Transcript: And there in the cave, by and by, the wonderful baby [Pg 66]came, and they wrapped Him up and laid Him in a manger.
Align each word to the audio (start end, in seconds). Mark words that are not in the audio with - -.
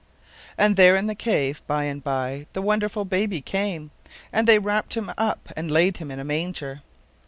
And 0.57 0.77
there 0.77 0.95
in 0.95 1.05
the 1.05 1.13
cave, 1.13 1.61
by 1.67 1.83
and 1.83 2.03
by, 2.03 2.47
the 2.53 2.61
wonderful 2.63 3.05
baby 3.05 3.39
[Pg 3.39 3.51
66]came, 3.53 3.89
and 4.33 4.47
they 4.47 4.57
wrapped 4.57 4.95
Him 4.97 5.11
up 5.15 5.49
and 5.55 5.69
laid 5.69 5.97
Him 5.97 6.09
in 6.09 6.19
a 6.19 6.23
manger. 6.25 6.81